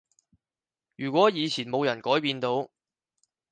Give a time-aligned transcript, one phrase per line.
[0.95, 2.71] 如果以前冇人改變到